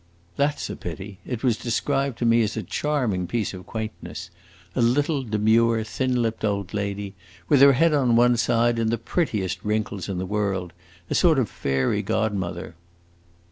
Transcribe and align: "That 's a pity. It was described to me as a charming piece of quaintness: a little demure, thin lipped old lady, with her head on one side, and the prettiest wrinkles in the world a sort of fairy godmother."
"That 0.35 0.59
's 0.59 0.67
a 0.67 0.75
pity. 0.75 1.19
It 1.27 1.43
was 1.43 1.57
described 1.57 2.17
to 2.17 2.25
me 2.25 2.41
as 2.41 2.57
a 2.57 2.63
charming 2.63 3.27
piece 3.27 3.53
of 3.53 3.67
quaintness: 3.67 4.31
a 4.75 4.81
little 4.81 5.21
demure, 5.21 5.83
thin 5.83 6.23
lipped 6.23 6.43
old 6.43 6.73
lady, 6.73 7.13
with 7.47 7.61
her 7.61 7.73
head 7.73 7.93
on 7.93 8.15
one 8.15 8.35
side, 8.35 8.79
and 8.79 8.89
the 8.89 8.97
prettiest 8.97 9.63
wrinkles 9.63 10.09
in 10.09 10.17
the 10.17 10.25
world 10.25 10.73
a 11.11 11.13
sort 11.13 11.37
of 11.37 11.47
fairy 11.51 12.01
godmother." 12.01 12.73